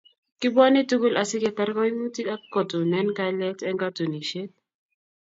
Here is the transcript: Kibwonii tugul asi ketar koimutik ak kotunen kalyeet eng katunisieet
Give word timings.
Kibwonii 0.39 0.87
tugul 0.89 1.13
asi 1.21 1.37
ketar 1.43 1.69
koimutik 1.77 2.27
ak 2.35 2.41
kotunen 2.53 3.07
kalyeet 3.17 3.59
eng 3.67 3.79
katunisieet 3.81 4.51